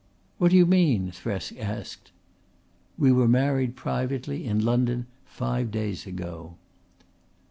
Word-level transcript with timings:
"What 0.39 0.49
do 0.49 0.57
you 0.57 0.65
mean?" 0.65 1.11
Thresk 1.11 1.59
asked. 1.59 2.11
"We 2.97 3.11
were 3.11 3.27
married 3.27 3.75
privately 3.75 4.45
in 4.45 4.65
London 4.65 5.05
five 5.25 5.69
days 5.69 6.07
ago." 6.07 6.55